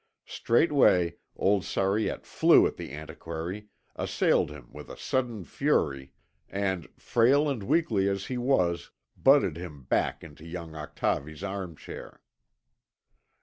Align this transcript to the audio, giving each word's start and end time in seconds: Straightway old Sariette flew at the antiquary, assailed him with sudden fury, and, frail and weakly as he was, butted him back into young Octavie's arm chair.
Straightway 0.25 1.17
old 1.35 1.63
Sariette 1.63 2.25
flew 2.25 2.65
at 2.65 2.75
the 2.75 2.91
antiquary, 2.91 3.67
assailed 3.95 4.49
him 4.49 4.67
with 4.71 4.99
sudden 4.99 5.45
fury, 5.45 6.11
and, 6.49 6.89
frail 6.99 7.47
and 7.47 7.61
weakly 7.61 8.09
as 8.09 8.25
he 8.25 8.39
was, 8.39 8.89
butted 9.15 9.57
him 9.57 9.83
back 9.83 10.23
into 10.23 10.43
young 10.43 10.73
Octavie's 10.73 11.43
arm 11.43 11.75
chair. 11.75 12.23